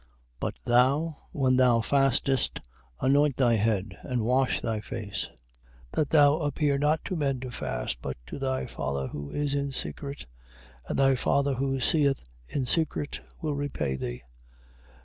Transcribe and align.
6:17. 0.01 0.07
But 0.39 0.55
thou, 0.63 1.17
when 1.31 1.57
thou 1.57 1.79
fastest 1.81 2.61
anoint 3.01 3.37
thy 3.37 3.53
head, 3.57 3.99
and 4.01 4.23
wash 4.25 4.59
thy 4.59 4.79
face; 4.81 5.27
6:18. 5.91 5.91
That 5.91 6.09
thou 6.09 6.37
appear 6.37 6.79
not 6.79 7.05
to 7.05 7.15
men 7.15 7.39
to 7.41 7.51
fast, 7.51 8.01
but 8.01 8.17
to 8.25 8.39
thy 8.39 8.65
Father 8.65 9.09
who 9.09 9.29
is 9.29 9.53
in 9.53 9.71
secret: 9.71 10.25
and 10.87 10.97
thy 10.97 11.13
Father 11.13 11.53
who 11.53 11.79
seeth 11.79 12.23
in 12.47 12.65
secret, 12.65 13.19
will 13.43 13.53
repay 13.53 13.95
thee. 13.95 14.23